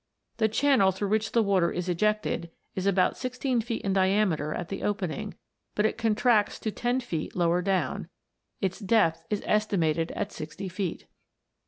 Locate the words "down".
7.61-8.09